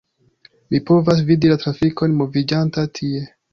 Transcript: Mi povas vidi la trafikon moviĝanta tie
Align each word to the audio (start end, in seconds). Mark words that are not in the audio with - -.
Mi 0.75 0.81
povas 0.91 1.21
vidi 1.27 1.53
la 1.53 1.59
trafikon 1.65 2.19
moviĝanta 2.25 2.89
tie 3.01 3.25